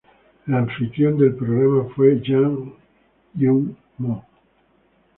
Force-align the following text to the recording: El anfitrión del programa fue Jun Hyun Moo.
El 0.47 0.55
anfitrión 0.55 1.15
del 1.19 1.35
programa 1.35 1.87
fue 1.95 2.19
Jun 2.25 2.73
Hyun 3.37 3.77
Moo. 3.99 4.23